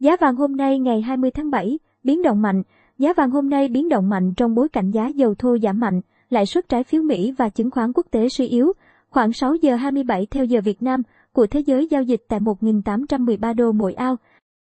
[0.00, 2.62] Giá vàng hôm nay ngày 20 tháng 7, biến động mạnh.
[2.98, 6.00] Giá vàng hôm nay biến động mạnh trong bối cảnh giá dầu thô giảm mạnh,
[6.30, 8.72] lãi suất trái phiếu Mỹ và chứng khoán quốc tế suy yếu.
[9.10, 13.54] Khoảng 6 giờ 27 theo giờ Việt Nam, của thế giới giao dịch tại 1.813
[13.54, 14.16] đô mỗi ao,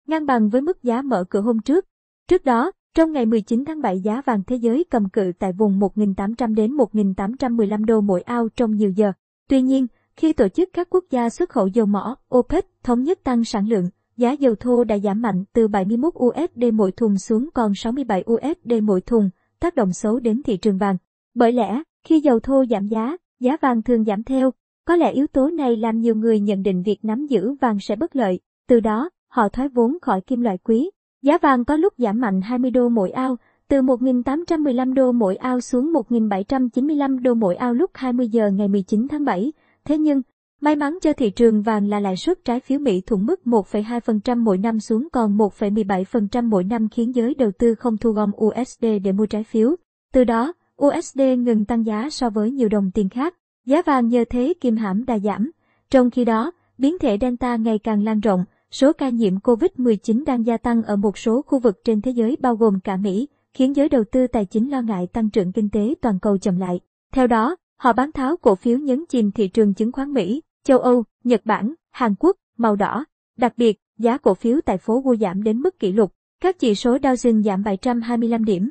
[0.08, 1.86] ngang bằng với mức giá mở cửa hôm trước.
[2.28, 5.80] Trước đó, trong ngày 19 tháng 7 giá vàng thế giới cầm cự tại vùng
[5.80, 9.12] 1.800 đến 1.815 đô mỗi ao trong nhiều giờ.
[9.50, 13.20] Tuy nhiên, khi tổ chức các quốc gia xuất khẩu dầu mỏ OPEC thống nhất
[13.24, 17.50] tăng sản lượng, giá dầu thô đã giảm mạnh từ 71 USD mỗi thùng xuống
[17.54, 19.30] còn 67 USD mỗi thùng,
[19.60, 20.98] tác động xấu đến thị trường vàng.
[21.34, 24.52] Bởi lẽ, khi dầu thô giảm giá, giá vàng thường giảm theo.
[24.86, 27.96] Có lẽ yếu tố này làm nhiều người nhận định việc nắm giữ vàng sẽ
[27.96, 30.92] bất lợi, từ đó, họ thoái vốn khỏi kim loại quý.
[31.22, 35.62] Giá vàng có lúc giảm mạnh 20 đô mỗi ao, từ 1.815 đô mỗi ao
[35.62, 39.54] xuống 1.795 đô mỗi ao lúc 20 giờ ngày 19 tháng 7.
[39.86, 40.22] Thế nhưng,
[40.66, 44.44] may mắn cho thị trường vàng là lãi suất trái phiếu Mỹ thủng mức 1,2%
[44.44, 48.86] mỗi năm xuống còn 1,17% mỗi năm khiến giới đầu tư không thu gom USD
[49.04, 49.76] để mua trái phiếu.
[50.14, 50.54] Từ đó,
[50.86, 53.36] USD ngừng tăng giá so với nhiều đồng tiền khác.
[53.66, 55.52] Giá vàng nhờ thế kim hãm đà giảm.
[55.90, 60.46] Trong khi đó, biến thể Delta ngày càng lan rộng, số ca nhiễm COVID-19 đang
[60.46, 63.76] gia tăng ở một số khu vực trên thế giới bao gồm cả Mỹ, khiến
[63.76, 66.80] giới đầu tư tài chính lo ngại tăng trưởng kinh tế toàn cầu chậm lại.
[67.14, 70.80] Theo đó, họ bán tháo cổ phiếu nhấn chìm thị trường chứng khoán Mỹ, châu
[70.80, 73.06] Âu, Nhật Bản, Hàn Quốc, màu đỏ.
[73.38, 76.12] Đặc biệt, giá cổ phiếu tại phố Wall giảm đến mức kỷ lục.
[76.42, 78.70] Các chỉ số Dow Jones giảm 725 điểm,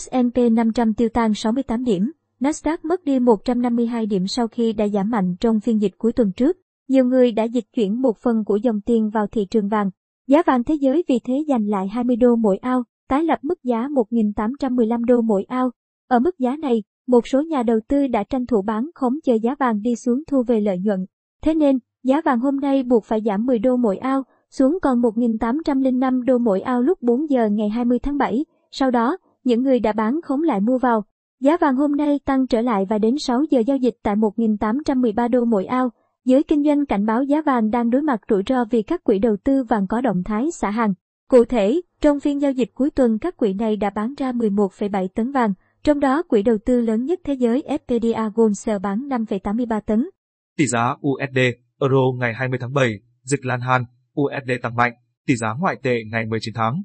[0.00, 5.10] S&P 500 tiêu tan 68 điểm, Nasdaq mất đi 152 điểm sau khi đã giảm
[5.10, 6.56] mạnh trong phiên dịch cuối tuần trước.
[6.88, 9.90] Nhiều người đã dịch chuyển một phần của dòng tiền vào thị trường vàng.
[10.26, 13.64] Giá vàng thế giới vì thế giành lại 20 đô mỗi ao, tái lập mức
[13.64, 15.70] giá 1.815 đô mỗi ao.
[16.08, 19.34] Ở mức giá này, một số nhà đầu tư đã tranh thủ bán khống chờ
[19.42, 21.06] giá vàng đi xuống thu về lợi nhuận.
[21.46, 25.02] Thế nên, giá vàng hôm nay buộc phải giảm 10 đô mỗi ao, xuống còn
[25.02, 28.44] 1.805 đô mỗi ao lúc 4 giờ ngày 20 tháng 7.
[28.70, 31.04] Sau đó, những người đã bán khống lại mua vào.
[31.40, 35.28] Giá vàng hôm nay tăng trở lại và đến 6 giờ giao dịch tại 1.813
[35.28, 35.90] đô mỗi ao.
[36.24, 39.18] Giới kinh doanh cảnh báo giá vàng đang đối mặt rủi ro vì các quỹ
[39.18, 40.94] đầu tư vàng có động thái xả hàng.
[41.30, 45.08] Cụ thể, trong phiên giao dịch cuối tuần các quỹ này đã bán ra 11,7
[45.14, 45.52] tấn vàng,
[45.84, 50.08] trong đó quỹ đầu tư lớn nhất thế giới FPDA Gold Sale bán 5,83 tấn.
[50.56, 51.38] Tỷ giá USD,
[51.80, 53.84] Euro ngày 20 tháng 7, dịch lan han,
[54.20, 54.92] USD tăng mạnh,
[55.26, 56.82] tỷ giá ngoại tệ ngày 19 tháng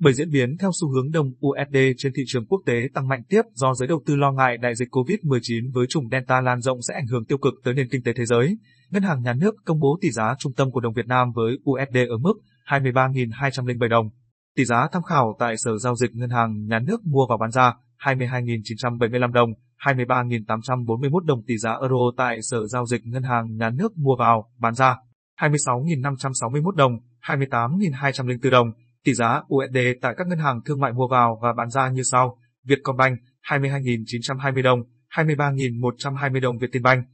[0.00, 3.22] bởi diễn biến theo xu hướng đồng USD trên thị trường quốc tế tăng mạnh
[3.28, 6.78] tiếp do giới đầu tư lo ngại đại dịch COVID-19 với chủng Delta lan rộng
[6.82, 8.58] sẽ ảnh hưởng tiêu cực tới nền kinh tế thế giới.
[8.90, 11.58] Ngân hàng Nhà nước công bố tỷ giá trung tâm của đồng Việt Nam với
[11.70, 12.34] USD ở mức
[12.66, 14.10] 23.207 đồng.
[14.56, 17.50] Tỷ giá tham khảo tại Sở Giao dịch Ngân hàng Nhà nước mua vào bán
[17.50, 19.50] ra 22.975 đồng,
[19.84, 24.50] 23.841 đồng tỷ giá euro tại Sở Giao dịch Ngân hàng Nhà nước mua vào
[24.58, 24.96] bán ra
[25.40, 28.70] 26.561 đồng, 28.204 đồng
[29.04, 32.02] Tỷ giá USD tại các ngân hàng thương mại mua vào và bán ra như
[32.02, 33.18] sau: Vietcombank
[33.48, 34.80] 22.920 đồng,
[35.14, 37.06] 23.120 đồng Vietinbank,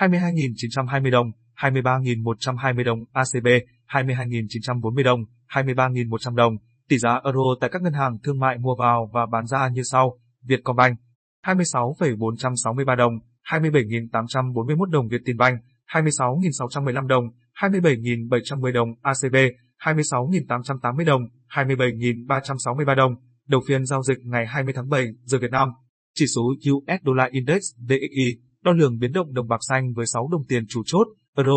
[0.00, 3.46] 22.920 đồng, 23.120 đồng ACB,
[3.88, 6.56] 22.940 đồng, 23.100 đồng.
[6.88, 9.82] Tỷ giá euro tại các ngân hàng thương mại mua vào và bán ra như
[9.82, 10.98] sau: Vietcombank
[11.46, 13.12] 26,463 đồng,
[13.50, 15.60] 27.841 đồng Vietinbank,
[15.92, 17.24] 26.615 đồng,
[17.60, 19.36] 27.710 đồng ACB,
[19.80, 23.14] 26.880 đồng, 27.363 đồng.
[23.48, 25.68] Đầu phiên giao dịch ngày 20 tháng 7 giờ Việt Nam.
[26.14, 30.28] Chỉ số US Dollar Index DXY đo lường biến động đồng bạc xanh với 6
[30.32, 31.06] đồng tiền chủ chốt,
[31.36, 31.52] Euro,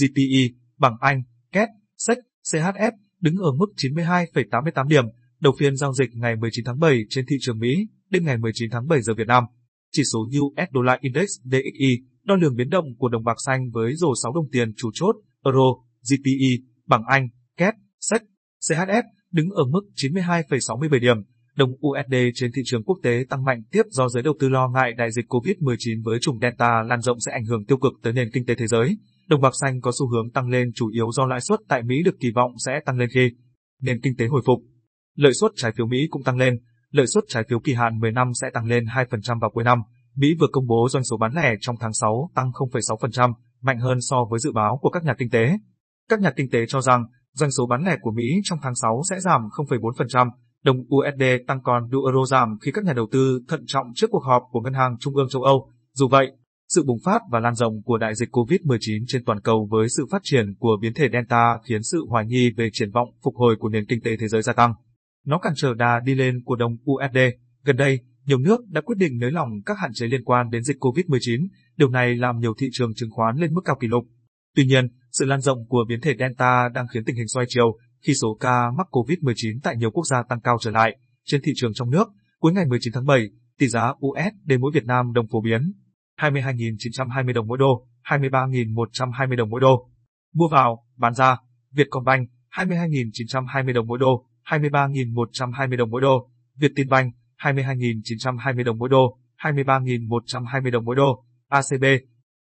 [0.00, 1.22] GPE, bảng Anh,
[1.52, 1.68] KED,
[1.98, 2.18] SEC,
[2.52, 5.04] CHF đứng ở mức 92,88 điểm.
[5.40, 8.70] Đầu phiên giao dịch ngày 19 tháng 7 trên thị trường Mỹ, đêm ngày 19
[8.70, 9.44] tháng 7 giờ Việt Nam.
[9.92, 13.94] Chỉ số US Dollar Index DXY đo lường biến động của đồng bạc xanh với
[13.94, 15.68] rổ 6 đồng tiền chủ chốt, Euro,
[16.10, 16.52] GPE,
[16.86, 18.22] bảng Anh, KED, SEC,
[18.68, 21.16] CHF đứng ở mức 92,67 điểm.
[21.56, 24.68] Đồng USD trên thị trường quốc tế tăng mạnh tiếp do giới đầu tư lo
[24.68, 28.12] ngại đại dịch COVID-19 với chủng Delta lan rộng sẽ ảnh hưởng tiêu cực tới
[28.12, 28.96] nền kinh tế thế giới.
[29.28, 32.02] Đồng bạc xanh có xu hướng tăng lên chủ yếu do lãi suất tại Mỹ
[32.04, 33.30] được kỳ vọng sẽ tăng lên khi
[33.82, 34.58] nền kinh tế hồi phục.
[35.16, 36.58] Lợi suất trái phiếu Mỹ cũng tăng lên,
[36.94, 39.78] lợi suất trái phiếu kỳ hạn 10 năm sẽ tăng lên 2% vào cuối năm.
[40.16, 43.32] Mỹ vừa công bố doanh số bán lẻ trong tháng 6 tăng 0,6%,
[43.62, 45.58] mạnh hơn so với dự báo của các nhà kinh tế.
[46.08, 49.02] Các nhà kinh tế cho rằng doanh số bán lẻ của Mỹ trong tháng 6
[49.10, 50.30] sẽ giảm 0,4%,
[50.64, 54.06] đồng USD tăng còn đô euro giảm khi các nhà đầu tư thận trọng trước
[54.10, 55.68] cuộc họp của Ngân hàng Trung ương châu Âu.
[55.92, 56.26] Dù vậy,
[56.68, 60.06] sự bùng phát và lan rộng của đại dịch COVID-19 trên toàn cầu với sự
[60.10, 63.56] phát triển của biến thể Delta khiến sự hoài nghi về triển vọng phục hồi
[63.58, 64.74] của nền kinh tế thế giới gia tăng.
[65.24, 67.18] Nó cản trở đà đi lên của đồng USD.
[67.64, 70.62] Gần đây, nhiều nước đã quyết định nới lỏng các hạn chế liên quan đến
[70.62, 74.04] dịch COVID-19, điều này làm nhiều thị trường chứng khoán lên mức cao kỷ lục.
[74.56, 77.78] Tuy nhiên, sự lan rộng của biến thể Delta đang khiến tình hình xoay chiều,
[78.06, 80.96] khi số ca mắc COVID-19 tại nhiều quốc gia tăng cao trở lại.
[81.24, 83.28] Trên thị trường trong nước, cuối ngày 19 tháng 7,
[83.58, 85.72] tỷ giá USD mỗi Việt Nam đồng phổ biến
[86.20, 89.88] 22.920 đồng mỗi đô, 23.120 đồng mỗi đô.
[90.34, 91.36] Mua vào, bán ra,
[91.72, 100.70] Vietcombank 22.920 đồng mỗi đô, 23.120 đồng mỗi đô, Vietinbank 22.920 đồng mỗi đô, 23.120
[100.70, 101.84] đồng mỗi đô, ACB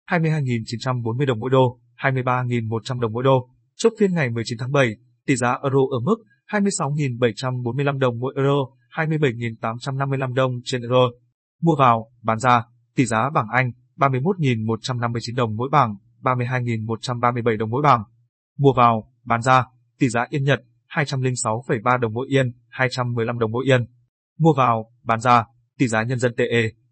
[0.09, 3.49] 22.940 đồng mỗi đô, 23.100 đồng mỗi đô.
[3.75, 4.95] Chốt phiên ngày 19 tháng 7,
[5.25, 6.15] tỷ giá euro ở mức
[6.51, 8.55] 26.745 đồng mỗi euro,
[8.95, 11.09] 27.855 đồng trên euro.
[11.61, 12.63] Mua vào, bán ra,
[12.95, 18.03] tỷ giá bảng Anh 31.159 đồng mỗi bảng, 32.137 đồng mỗi bảng.
[18.57, 19.65] Mua vào, bán ra,
[19.99, 20.59] tỷ giá Yên Nhật
[20.95, 23.85] 206,3 đồng mỗi yên, 215 đồng mỗi yên.
[24.39, 25.45] Mua vào, bán ra,
[25.77, 26.45] tỷ giá nhân dân tệ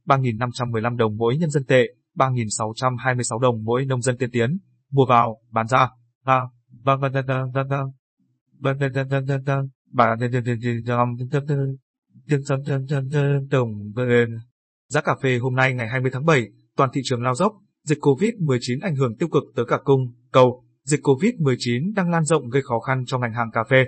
[0.06, 4.58] 3.515 đồng mỗi nhân dân tệ, 3.626 đồng mỗi nông dân tiên tiến.
[4.92, 5.90] Mua vào, bán ra,
[6.24, 6.42] à,
[6.84, 7.80] vâng vâng vâng vâng vâng vâng
[8.60, 10.16] vâng vâng vâng vâng vâng vâng bà
[13.50, 13.94] đồng
[14.88, 17.98] Giá cà phê hôm nay ngày 20 tháng 7, toàn thị trường lao dốc, dịch
[18.00, 22.62] COVID-19 ảnh hưởng tiêu cực tới cả cung, cầu, dịch COVID-19 đang lan rộng gây
[22.62, 23.86] khó khăn cho ngành hàng cà phê.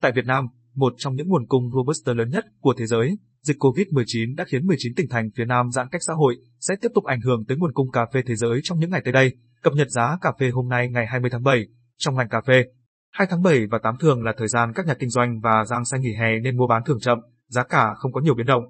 [0.00, 3.56] Tại Việt Nam, một trong những nguồn cung Robusta lớn nhất của thế giới, dịch
[3.58, 7.04] COVID-19 đã khiến 19 tỉnh thành phía Nam giãn cách xã hội, sẽ tiếp tục
[7.04, 9.36] ảnh hưởng tới nguồn cung cà phê thế giới trong những ngày tới đây.
[9.62, 11.66] Cập nhật giá cà phê hôm nay ngày 20 tháng 7,
[11.98, 12.64] trong ngành cà phê.
[13.12, 15.84] 2 tháng 7 và 8 thường là thời gian các nhà kinh doanh và giang
[15.84, 17.18] xanh nghỉ hè nên mua bán thường chậm,
[17.48, 18.62] giá cả không có nhiều biến động.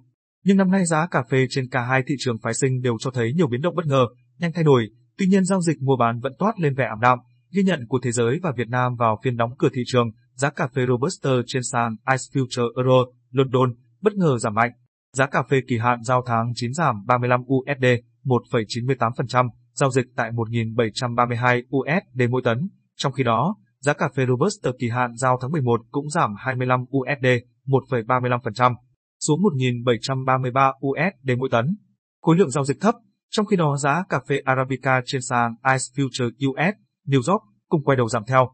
[0.44, 3.10] Nhưng năm nay giá cà phê trên cả hai thị trường phái sinh đều cho
[3.10, 4.06] thấy nhiều biến động bất ngờ,
[4.38, 7.18] nhanh thay đổi, tuy nhiên giao dịch mua bán vẫn toát lên vẻ ảm đạm.
[7.54, 10.50] Ghi nhận của thế giới và Việt Nam vào phiên đóng cửa thị trường, giá
[10.50, 14.70] cà phê Robusta trên sàn Ice Future Euro, London, bất ngờ giảm mạnh.
[15.16, 17.84] Giá cà phê kỳ hạn giao tháng 9 giảm 35 USD,
[18.24, 22.68] 1,98%, giao dịch tại 1.732 USD mỗi tấn.
[22.96, 26.80] Trong khi đó, giá cà phê Robusta kỳ hạn giao tháng 11 cũng giảm 25
[26.80, 27.26] USD,
[27.66, 28.74] 1,35%,
[29.20, 31.76] xuống 1.733 USD mỗi tấn.
[32.22, 32.94] Khối lượng giao dịch thấp,
[33.30, 36.74] trong khi đó giá cà phê Arabica trên sàn Ice Future US,
[37.06, 38.48] New York cũng quay đầu giảm theo.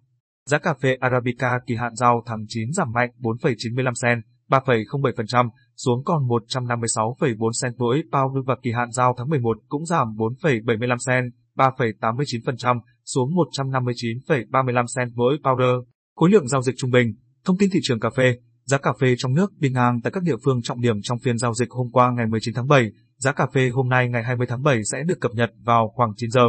[0.47, 6.05] Giá cà phê Arabica kỳ hạn giao tháng 9 giảm mạnh 4,95 cent, 3,07% xuống
[6.05, 11.33] còn 156,4 cent mỗi pound và kỳ hạn giao tháng 11 cũng giảm 4,75 cent,
[11.57, 15.83] 3,89% xuống 159,35 cent mỗi powder.
[16.17, 17.15] Khối lượng giao dịch trung bình,
[17.45, 18.35] thông tin thị trường cà phê,
[18.65, 21.39] giá cà phê trong nước đi ngang tại các địa phương trọng điểm trong phiên
[21.39, 24.47] giao dịch hôm qua ngày 19 tháng 7, giá cà phê hôm nay ngày 20
[24.47, 26.43] tháng 7 sẽ được cập nhật vào khoảng 9 giờ.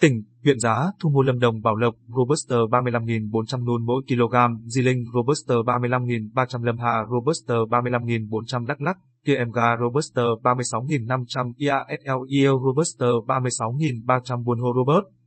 [0.00, 4.34] Tỉnh, huyện giá, thu mua Lâm Đồng Bảo Lộc, Robuster 35.400 nôn mỗi kg,
[4.64, 12.60] Di Linh, Robuster 35.300 Lâm Hà, Robuster 35.400 Đắk Lắk, TMG Robuster 36.500 IASL EO
[12.66, 15.17] Robuster 36.300 Buôn Hồ Robert.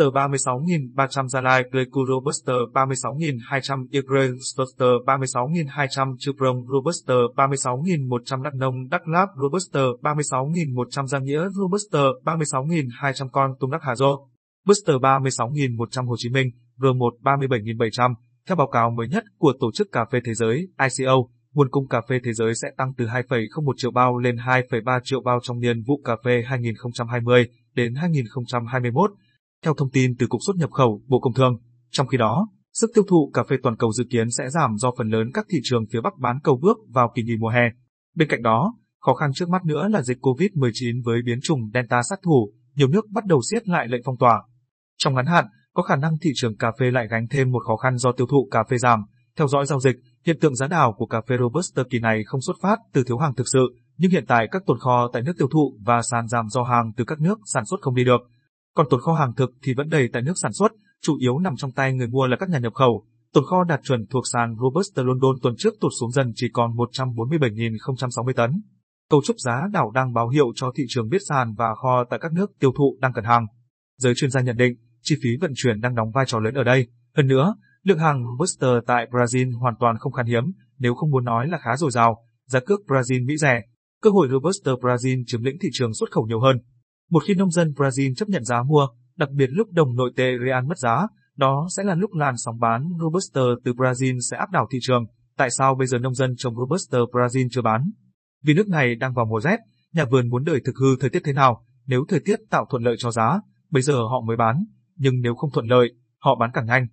[0.00, 8.88] Buster 36.300 Gia Lai Pleiku Robusta 36.200 Ygrel Stoster 36.200 Chuprong Robuster 36.100 Đắk Nông
[8.88, 14.28] Đắk Láp Robuster 36.100 Gia Nghĩa Robuster 36.200 Con Tum Đắk Hà Dô.
[14.66, 18.14] Buster 36.100 Hồ Chí Minh R1 37.700
[18.48, 21.14] Theo báo cáo mới nhất của Tổ chức Cà phê Thế giới ICO,
[21.52, 25.20] nguồn cung cà phê thế giới sẽ tăng từ 2,01 triệu bao lên 2,3 triệu
[25.20, 29.10] bao trong niên vụ cà phê 2020 đến 2021
[29.64, 31.56] theo thông tin từ Cục xuất nhập khẩu, Bộ Công Thương,
[31.90, 34.90] trong khi đó, sức tiêu thụ cà phê toàn cầu dự kiến sẽ giảm do
[34.98, 37.62] phần lớn các thị trường phía Bắc bán cầu bước vào kỳ nghỉ mùa hè.
[38.16, 42.02] Bên cạnh đó, khó khăn trước mắt nữa là dịch COVID-19 với biến chủng Delta
[42.02, 44.42] sát thủ, nhiều nước bắt đầu siết lại lệnh phong tỏa.
[44.98, 45.44] Trong ngắn hạn,
[45.74, 48.26] có khả năng thị trường cà phê lại gánh thêm một khó khăn do tiêu
[48.26, 49.04] thụ cà phê giảm.
[49.36, 49.96] Theo dõi giao dịch,
[50.26, 53.18] hiện tượng giá đảo của cà phê Robusta kỳ này không xuất phát từ thiếu
[53.18, 56.28] hàng thực sự, nhưng hiện tại các tồn kho tại nước tiêu thụ và sàn
[56.28, 58.20] giảm do hàng từ các nước sản xuất không đi được.
[58.74, 60.72] Còn tồn kho hàng thực thì vẫn đầy tại nước sản xuất,
[61.02, 63.06] chủ yếu nằm trong tay người mua là các nhà nhập khẩu.
[63.32, 66.70] Tồn kho đạt chuẩn thuộc sàn Robusta London tuần trước tụt xuống dần chỉ còn
[66.70, 68.62] 147.060 tấn.
[69.10, 72.18] Cấu trúc giá đảo đang báo hiệu cho thị trường biết sàn và kho tại
[72.22, 73.46] các nước tiêu thụ đang cần hàng.
[73.98, 76.64] Giới chuyên gia nhận định, chi phí vận chuyển đang đóng vai trò lớn ở
[76.64, 76.86] đây.
[77.16, 80.44] Hơn nữa, lượng hàng Robusta tại Brazil hoàn toàn không khan hiếm,
[80.78, 83.62] nếu không muốn nói là khá dồi dào, giá cước Brazil Mỹ rẻ.
[84.02, 86.56] Cơ hội Robusta Brazil chiếm lĩnh thị trường xuất khẩu nhiều hơn.
[87.10, 90.32] Một khi nông dân Brazil chấp nhận giá mua, đặc biệt lúc đồng nội tệ
[90.46, 94.50] real mất giá, đó sẽ là lúc làn sóng bán Robusta từ Brazil sẽ áp
[94.50, 95.04] đảo thị trường.
[95.36, 97.90] Tại sao bây giờ nông dân trồng Robusta Brazil chưa bán?
[98.44, 99.56] Vì nước này đang vào mùa rét,
[99.92, 102.82] nhà vườn muốn đợi thực hư thời tiết thế nào, nếu thời tiết tạo thuận
[102.82, 103.40] lợi cho giá,
[103.70, 104.64] bây giờ họ mới bán,
[104.96, 105.88] nhưng nếu không thuận lợi,
[106.18, 106.86] họ bán càng nhanh.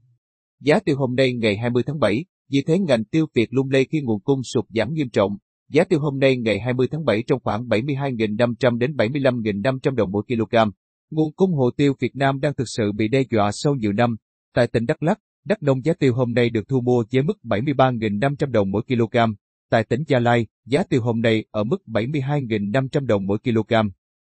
[0.62, 3.86] Giá tiêu hôm nay ngày 20 tháng 7, vì thế ngành tiêu Việt lung lay
[3.92, 5.38] khi nguồn cung sụt giảm nghiêm trọng,
[5.72, 10.24] Giá tiêu hôm nay ngày 20 tháng 7 trong khoảng 72.500 đến 75.500 đồng mỗi
[10.28, 10.56] kg.
[11.12, 14.16] Nguồn cung hồ tiêu Việt Nam đang thực sự bị đe dọa sau nhiều năm.
[14.54, 17.38] Tại tỉnh Đắk Lắk, Đắk Nông giá tiêu hôm nay được thu mua với mức
[17.44, 19.18] 73.500 đồng mỗi kg.
[19.70, 23.74] Tại tỉnh Gia Lai, giá tiêu hôm nay ở mức 72.500 đồng mỗi kg.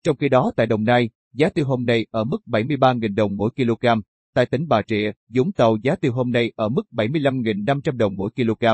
[0.04, 3.50] Trong khi đó tại Đồng Nai, giá tiêu hôm nay ở mức 73.000 đồng mỗi
[3.56, 3.86] kg.
[4.34, 8.30] Tại tỉnh Bà Rịa, Vũng Tàu giá tiêu hôm nay ở mức 75.500 đồng mỗi
[8.30, 8.64] kg.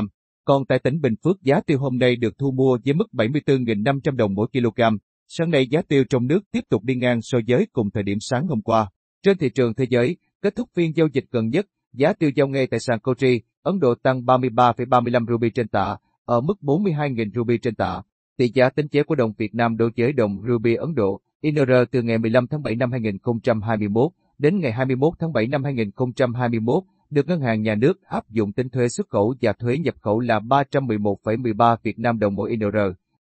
[0.45, 4.15] Còn tại tỉnh Bình Phước giá tiêu hôm nay được thu mua với mức 74.500
[4.15, 4.81] đồng mỗi kg.
[5.27, 8.17] Sáng nay giá tiêu trong nước tiếp tục đi ngang so với cùng thời điểm
[8.21, 8.89] sáng hôm qua.
[9.23, 12.47] Trên thị trường thế giới, kết thúc phiên giao dịch gần nhất, giá tiêu giao
[12.47, 17.57] ngay tại sàn Kochi, Ấn Độ tăng 33,35 ruby trên tạ, ở mức 42.000 ruby
[17.57, 18.01] trên tạ.
[18.37, 21.71] Tỷ giá tính chế của đồng Việt Nam đối với đồng ruby Ấn Độ, INR
[21.91, 27.27] từ ngày 15 tháng 7 năm 2021 đến ngày 21 tháng 7 năm 2021 được
[27.27, 30.39] Ngân hàng Nhà nước áp dụng tính thuế xuất khẩu và thuế nhập khẩu là
[30.39, 32.77] 311,13 Việt Nam đồng mỗi INR.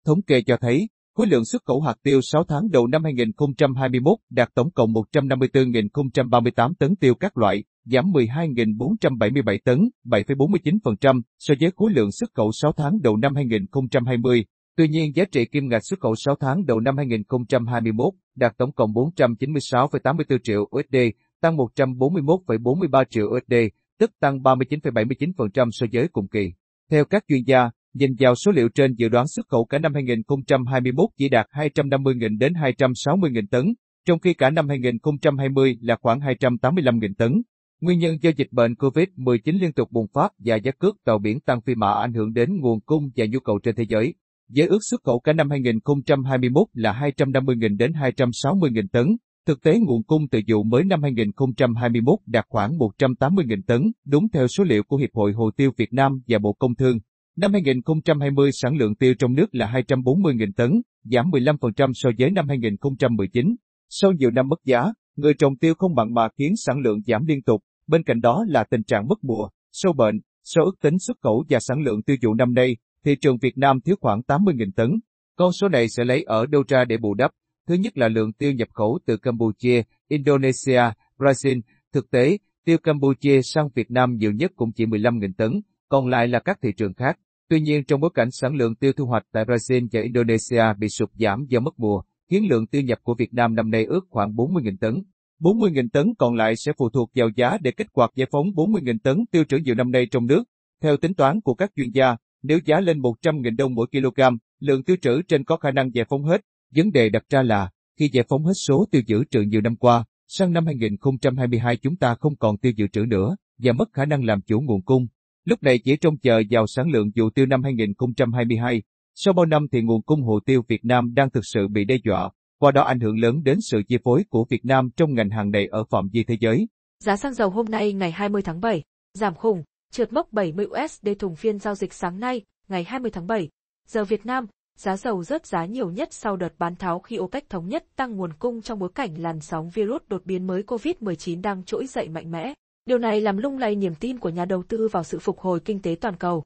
[0.05, 4.17] Thống kê cho thấy, khối lượng xuất khẩu hạt tiêu 6 tháng đầu năm 2021
[4.29, 11.91] đạt tổng cộng 154.038 tấn tiêu các loại, giảm 12.477 tấn, 7,49% so với khối
[11.91, 14.45] lượng xuất khẩu 6 tháng đầu năm 2020.
[14.77, 18.71] Tuy nhiên, giá trị kim ngạch xuất khẩu 6 tháng đầu năm 2021 đạt tổng
[18.71, 20.95] cộng 496,84 triệu USD,
[21.41, 23.53] tăng 141,43 triệu USD,
[23.99, 26.51] tức tăng 39,79% so với cùng kỳ.
[26.91, 29.93] Theo các chuyên gia, nhìn vào số liệu trên dự đoán xuất khẩu cả năm
[29.93, 33.65] 2021 chỉ đạt 250.000 đến 260.000 tấn,
[34.05, 37.41] trong khi cả năm 2020 là khoảng 285.000 tấn.
[37.81, 41.39] Nguyên nhân do dịch bệnh COVID-19 liên tục bùng phát và giá cước tàu biển
[41.39, 44.13] tăng phi mã ảnh hưởng đến nguồn cung và nhu cầu trên thế giới.
[44.49, 49.07] Giới ước xuất khẩu cả năm 2021 là 250.000 đến 260.000 tấn,
[49.47, 54.47] Thực tế nguồn cung từ vụ mới năm 2021 đạt khoảng 180.000 tấn, đúng theo
[54.47, 56.97] số liệu của Hiệp hội Hồ tiêu Việt Nam và Bộ Công Thương.
[57.37, 62.47] Năm 2020 sản lượng tiêu trong nước là 240.000 tấn, giảm 15% so với năm
[62.47, 63.55] 2019.
[63.89, 67.25] Sau nhiều năm mất giá, người trồng tiêu không mặn mà khiến sản lượng giảm
[67.25, 70.99] liên tục, bên cạnh đó là tình trạng mất mùa, sâu bệnh, sau ước tính
[70.99, 74.21] xuất khẩu và sản lượng tiêu thụ năm nay, thị trường Việt Nam thiếu khoảng
[74.21, 74.89] 80.000 tấn.
[75.35, 77.31] Con số này sẽ lấy ở đâu ra để bù đắp?
[77.67, 80.81] Thứ nhất là lượng tiêu nhập khẩu từ Campuchia, Indonesia,
[81.17, 81.61] Brazil.
[81.93, 86.27] Thực tế, tiêu Campuchia sang Việt Nam nhiều nhất cũng chỉ 15.000 tấn, còn lại
[86.27, 87.19] là các thị trường khác.
[87.49, 90.89] Tuy nhiên trong bối cảnh sản lượng tiêu thu hoạch tại Brazil và Indonesia bị
[90.89, 94.05] sụt giảm do mất mùa, khiến lượng tiêu nhập của Việt Nam năm nay ước
[94.09, 95.03] khoảng 40.000 tấn.
[95.39, 98.97] 40.000 tấn còn lại sẽ phụ thuộc vào giá để kích hoạt giải phóng 40.000
[99.03, 100.43] tấn tiêu trữ nhiều năm nay trong nước.
[100.81, 104.21] Theo tính toán của các chuyên gia, nếu giá lên 100.000 đồng mỗi kg,
[104.59, 106.41] lượng tiêu trữ trên có khả năng giải phóng hết,
[106.75, 109.75] Vấn đề đặt ra là, khi giải phóng hết số tiêu dự trữ nhiều năm
[109.75, 114.05] qua, sang năm 2022 chúng ta không còn tiêu dự trữ nữa và mất khả
[114.05, 115.07] năng làm chủ nguồn cung.
[115.45, 118.81] Lúc này chỉ trông chờ vào sản lượng vụ tiêu năm 2022.
[119.15, 121.95] Sau bao năm thì nguồn cung hồ tiêu Việt Nam đang thực sự bị đe
[122.03, 125.29] dọa, qua đó ảnh hưởng lớn đến sự chi phối của Việt Nam trong ngành
[125.29, 126.67] hàng này ở phạm vi thế giới.
[126.99, 131.07] Giá xăng dầu hôm nay ngày 20 tháng 7, giảm khủng, trượt mốc 70 USD
[131.19, 133.49] thùng phiên giao dịch sáng nay, ngày 20 tháng 7.
[133.87, 134.45] Giờ Việt Nam,
[134.81, 138.17] giá dầu rớt giá nhiều nhất sau đợt bán tháo khi OPEC thống nhất tăng
[138.17, 142.09] nguồn cung trong bối cảnh làn sóng virus đột biến mới COVID-19 đang trỗi dậy
[142.09, 142.53] mạnh mẽ.
[142.85, 145.59] Điều này làm lung lay niềm tin của nhà đầu tư vào sự phục hồi
[145.59, 146.43] kinh tế toàn cầu.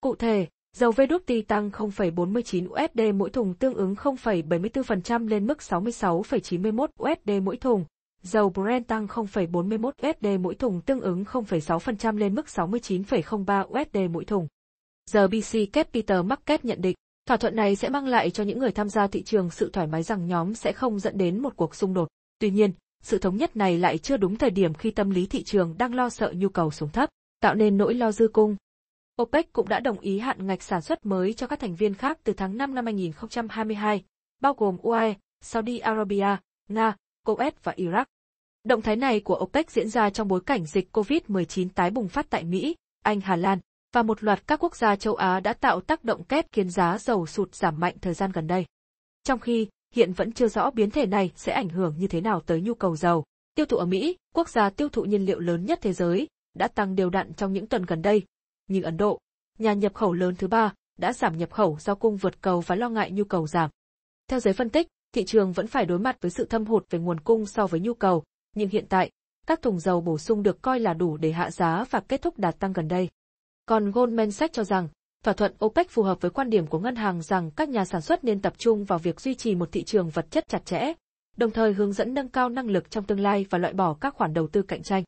[0.00, 0.46] Cụ thể,
[0.76, 7.56] dầu WTI tăng 0,49 USD mỗi thùng tương ứng 0,74% lên mức 66,91 USD mỗi
[7.56, 7.84] thùng.
[8.22, 14.24] Dầu Brent tăng 0,41 USD mỗi thùng tương ứng 0,6% lên mức 69,03 USD mỗi
[14.24, 14.48] thùng.
[15.10, 18.72] Giờ BC Capital Market nhận định, Thỏa thuận này sẽ mang lại cho những người
[18.72, 21.74] tham gia thị trường sự thoải mái rằng nhóm sẽ không dẫn đến một cuộc
[21.74, 22.08] xung đột.
[22.38, 25.42] Tuy nhiên, sự thống nhất này lại chưa đúng thời điểm khi tâm lý thị
[25.42, 27.08] trường đang lo sợ nhu cầu xuống thấp,
[27.40, 28.56] tạo nên nỗi lo dư cung.
[29.22, 32.18] OPEC cũng đã đồng ý hạn ngạch sản xuất mới cho các thành viên khác
[32.24, 34.04] từ tháng 5 năm 2022,
[34.40, 36.36] bao gồm UAE, Saudi Arabia,
[36.68, 38.04] Nga, Kuwait và Iraq.
[38.64, 42.26] Động thái này của OPEC diễn ra trong bối cảnh dịch COVID-19 tái bùng phát
[42.30, 43.58] tại Mỹ, Anh Hà Lan,
[43.92, 46.98] và một loạt các quốc gia châu Á đã tạo tác động kép khiến giá
[46.98, 48.66] dầu sụt giảm mạnh thời gian gần đây.
[49.24, 52.40] Trong khi, hiện vẫn chưa rõ biến thể này sẽ ảnh hưởng như thế nào
[52.40, 53.24] tới nhu cầu dầu.
[53.54, 56.68] Tiêu thụ ở Mỹ, quốc gia tiêu thụ nhiên liệu lớn nhất thế giới, đã
[56.68, 58.22] tăng đều đặn trong những tuần gần đây.
[58.68, 59.18] Nhưng Ấn Độ,
[59.58, 62.76] nhà nhập khẩu lớn thứ ba, đã giảm nhập khẩu do cung vượt cầu và
[62.76, 63.70] lo ngại nhu cầu giảm.
[64.28, 66.98] Theo giới phân tích, thị trường vẫn phải đối mặt với sự thâm hụt về
[66.98, 68.22] nguồn cung so với nhu cầu,
[68.54, 69.10] nhưng hiện tại,
[69.46, 72.38] các thùng dầu bổ sung được coi là đủ để hạ giá và kết thúc
[72.38, 73.08] đà tăng gần đây.
[73.66, 74.88] Còn Goldman Sachs cho rằng,
[75.24, 78.00] thỏa thuận OPEC phù hợp với quan điểm của ngân hàng rằng các nhà sản
[78.00, 80.92] xuất nên tập trung vào việc duy trì một thị trường vật chất chặt chẽ,
[81.36, 84.14] đồng thời hướng dẫn nâng cao năng lực trong tương lai và loại bỏ các
[84.14, 85.04] khoản đầu tư cạnh tranh.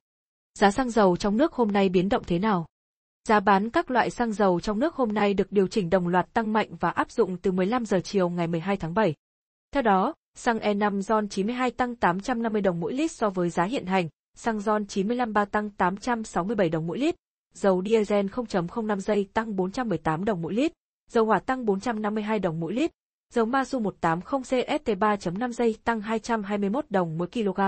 [0.58, 2.66] Giá xăng dầu trong nước hôm nay biến động thế nào?
[3.28, 6.32] Giá bán các loại xăng dầu trong nước hôm nay được điều chỉnh đồng loạt
[6.32, 9.14] tăng mạnh và áp dụng từ 15 giờ chiều ngày 12 tháng 7.
[9.72, 13.86] Theo đó, xăng E5 RON 92 tăng 850 đồng mỗi lít so với giá hiện
[13.86, 17.14] hành, xăng RON 95 ba tăng 867 đồng mỗi lít,
[17.54, 20.72] dầu diesel 0.05 giây tăng 418 đồng mỗi lít,
[21.10, 22.90] dầu hỏa tăng 452 đồng mỗi lít,
[23.34, 27.60] dầu Masu 180 CST 3.5 giây tăng 221 đồng mỗi kg.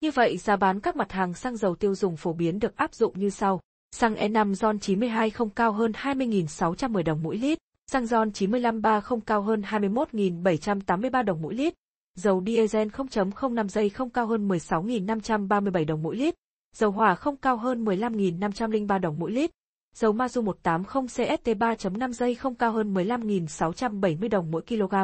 [0.00, 2.94] Như vậy giá bán các mặt hàng xăng dầu tiêu dùng phổ biến được áp
[2.94, 3.60] dụng như sau.
[3.92, 7.58] Xăng E5 RON 92 không cao hơn 20.610 đồng mỗi lít,
[7.92, 11.74] xăng RON 95 3 không cao hơn 21.783 đồng mỗi lít,
[12.14, 16.34] dầu diesel 0.05 giây không cao hơn 16.537 đồng mỗi lít,
[16.74, 19.50] dầu hỏa không cao hơn 15.503 đồng mỗi lít,
[19.94, 24.94] dầu Mazu 180 CST 3.5 giây không cao hơn 15.670 đồng mỗi kg.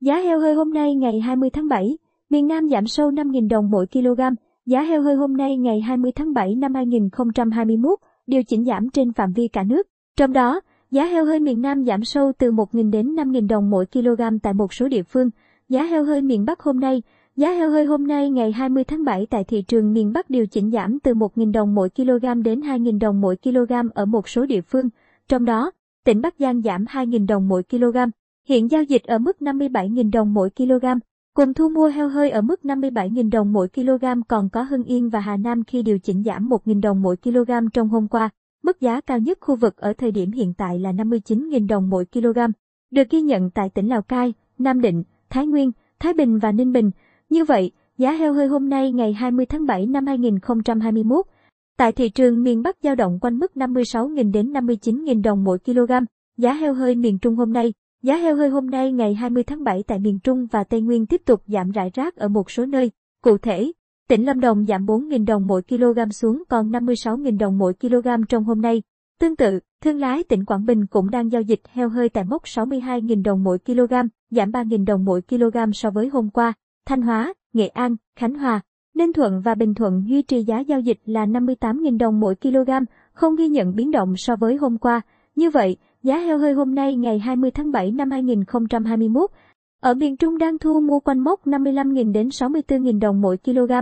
[0.00, 1.98] Giá heo hơi hôm nay ngày 20 tháng 7,
[2.30, 4.20] miền Nam giảm sâu 5.000 đồng mỗi kg.
[4.66, 9.12] Giá heo hơi hôm nay ngày 20 tháng 7 năm 2021 điều chỉnh giảm trên
[9.12, 9.86] phạm vi cả nước.
[10.16, 10.60] Trong đó,
[10.90, 14.54] giá heo hơi miền Nam giảm sâu từ 1.000 đến 5.000 đồng mỗi kg tại
[14.54, 15.30] một số địa phương.
[15.68, 17.02] Giá heo hơi miền Bắc hôm nay,
[17.36, 20.46] giá heo hơi hôm nay ngày 20 tháng 7 tại thị trường miền Bắc điều
[20.46, 24.46] chỉnh giảm từ 1.000 đồng mỗi kg đến 2.000 đồng mỗi kg ở một số
[24.46, 24.88] địa phương.
[25.28, 25.70] Trong đó,
[26.04, 27.96] tỉnh Bắc Giang giảm 2.000 đồng mỗi kg,
[28.48, 30.86] hiện giao dịch ở mức 57.000 đồng mỗi kg.
[31.34, 35.10] Cùng thu mua heo hơi ở mức 57.000 đồng mỗi kg còn có Hưng Yên
[35.10, 38.28] và Hà Nam khi điều chỉnh giảm 1.000 đồng mỗi kg trong hôm qua.
[38.62, 42.04] Mức giá cao nhất khu vực ở thời điểm hiện tại là 59.000 đồng mỗi
[42.04, 42.38] kg.
[42.90, 46.72] Được ghi nhận tại tỉnh Lào Cai, Nam Định, Thái Nguyên, Thái Bình và Ninh
[46.72, 46.90] Bình.
[47.28, 51.26] Như vậy, giá heo hơi hôm nay ngày 20 tháng 7 năm 2021
[51.76, 55.92] tại thị trường miền Bắc dao động quanh mức 56.000 đến 59.000 đồng mỗi kg.
[56.36, 59.64] Giá heo hơi miền Trung hôm nay Giá heo hơi hôm nay ngày 20 tháng
[59.64, 62.66] 7 tại miền Trung và Tây Nguyên tiếp tục giảm rải rác ở một số
[62.66, 62.90] nơi.
[63.22, 63.72] Cụ thể,
[64.08, 68.44] tỉnh Lâm Đồng giảm 4.000 đồng mỗi kg xuống còn 56.000 đồng mỗi kg trong
[68.44, 68.82] hôm nay.
[69.20, 72.42] Tương tự, thương lái tỉnh Quảng Bình cũng đang giao dịch heo hơi tại mốc
[72.42, 73.92] 62.000 đồng mỗi kg,
[74.30, 76.52] giảm 3.000 đồng mỗi kg so với hôm qua.
[76.86, 78.60] Thanh Hóa, Nghệ An, Khánh Hòa,
[78.94, 82.70] Ninh Thuận và Bình Thuận duy trì giá giao dịch là 58.000 đồng mỗi kg,
[83.12, 85.00] không ghi nhận biến động so với hôm qua.
[85.36, 85.76] Như vậy,
[86.06, 89.30] Giá heo hơi hôm nay ngày 20 tháng 7 năm 2021
[89.80, 93.72] ở miền Trung đang thu mua quanh mốc 55.000 đến 64.000 đồng mỗi kg.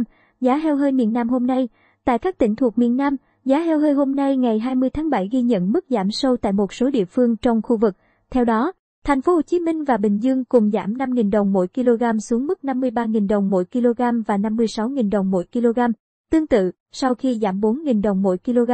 [0.40, 1.68] Giá heo hơi miền Nam hôm nay,
[2.04, 5.28] tại các tỉnh thuộc miền Nam, giá heo hơi hôm nay ngày 20 tháng 7
[5.32, 7.94] ghi nhận mức giảm sâu tại một số địa phương trong khu vực.
[8.30, 8.72] Theo đó,
[9.04, 12.46] thành phố Hồ Chí Minh và Bình Dương cùng giảm 5.000 đồng mỗi kg xuống
[12.46, 15.80] mức 53.000 đồng mỗi kg và 56.000 đồng mỗi kg.
[16.30, 18.70] Tương tự, sau khi giảm 4.000 đồng mỗi kg,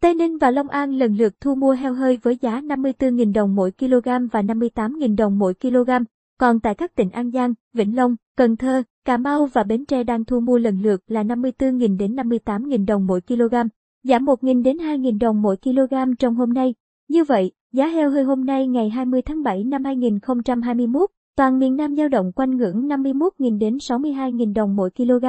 [0.00, 3.54] Tây Ninh và Long An lần lượt thu mua heo hơi với giá 54.000 đồng
[3.54, 5.90] mỗi kg và 58.000 đồng mỗi kg.
[6.38, 10.04] Còn tại các tỉnh An Giang, Vĩnh Long, Cần Thơ, Cà Mau và Bến Tre
[10.04, 13.54] đang thu mua lần lượt là 54.000 đến 58.000 đồng mỗi kg,
[14.04, 16.74] giảm 1.000 đến 2.000 đồng mỗi kg trong hôm nay.
[17.08, 21.76] Như vậy, giá heo hơi hôm nay ngày 20 tháng 7 năm 2021, toàn miền
[21.76, 25.24] Nam dao động quanh ngưỡng 51.000 đến 62.000 đồng mỗi kg.